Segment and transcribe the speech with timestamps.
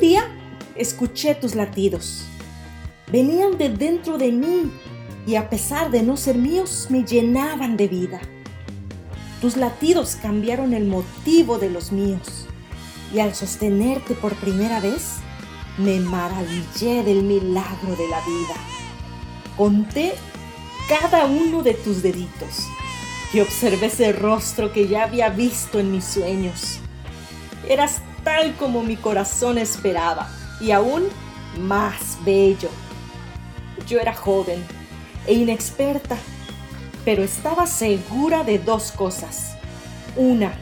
[0.00, 0.28] día
[0.76, 2.24] escuché tus latidos.
[3.10, 4.70] Venían de dentro de mí
[5.26, 8.20] y a pesar de no ser míos, me llenaban de vida.
[9.40, 12.46] Tus latidos cambiaron el motivo de los míos
[13.12, 15.16] y al sostenerte por primera vez,
[15.78, 18.54] me maravillé del milagro de la vida.
[19.56, 20.14] Conté
[20.88, 22.66] cada uno de tus deditos
[23.32, 26.78] y observé ese rostro que ya había visto en mis sueños.
[27.68, 30.28] Eras tal como mi corazón esperaba
[30.60, 31.04] y aún
[31.60, 32.70] más bello.
[33.86, 34.64] Yo era joven
[35.26, 36.16] e inexperta,
[37.04, 39.56] pero estaba segura de dos cosas.
[40.16, 40.52] Una,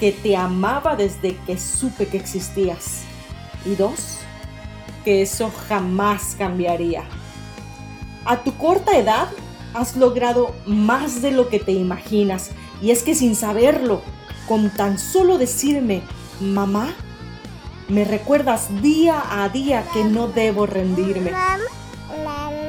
[0.00, 3.02] que te amaba desde que supe que existías.
[3.64, 4.18] Y dos,
[5.04, 7.04] que eso jamás cambiaría.
[8.24, 9.28] A tu corta edad
[9.74, 12.50] has logrado más de lo que te imaginas.
[12.82, 14.02] Y es que sin saberlo,
[14.48, 16.02] con tan solo decirme,
[16.40, 16.94] mamá,
[17.88, 21.32] me recuerdas día a día que no debo rendirme.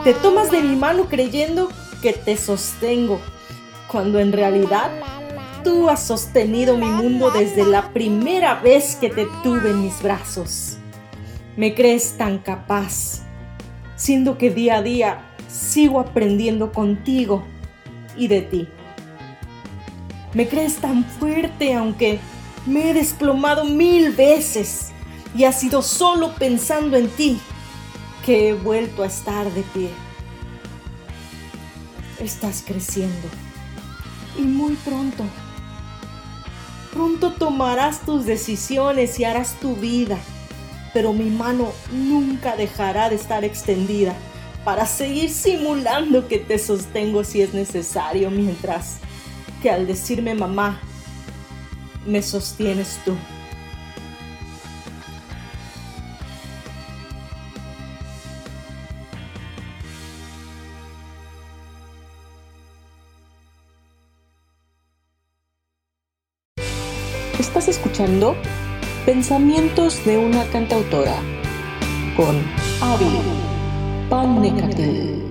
[0.03, 1.69] Te tomas de mi mano creyendo
[2.01, 3.19] que te sostengo,
[3.87, 4.91] cuando en realidad
[5.63, 10.77] tú has sostenido mi mundo desde la primera vez que te tuve en mis brazos.
[11.57, 13.21] Me crees tan capaz,
[13.95, 17.43] siendo que día a día sigo aprendiendo contigo
[18.17, 18.67] y de ti.
[20.33, 22.19] Me crees tan fuerte aunque
[22.65, 24.91] me he desplomado mil veces
[25.35, 27.39] y ha sido solo pensando en ti
[28.25, 29.89] que he vuelto a estar de pie.
[32.19, 33.27] Estás creciendo
[34.37, 35.23] y muy pronto
[36.95, 40.17] Pronto tomarás tus decisiones y harás tu vida,
[40.93, 44.15] pero mi mano nunca dejará de estar extendida
[44.63, 48.99] para seguir simulando que te sostengo si es necesario, mientras
[49.61, 50.79] que al decirme mamá,
[52.05, 53.15] me sostienes tú.
[67.39, 68.35] Estás escuchando
[69.05, 71.15] Pensamientos de una cantautora
[72.17, 72.35] con
[72.81, 73.19] Avi
[74.09, 75.24] Palnecate.